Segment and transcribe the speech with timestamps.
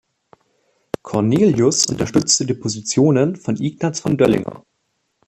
[1.03, 4.65] Cornelius unterstützte die Positionen von Ignaz von Döllinger.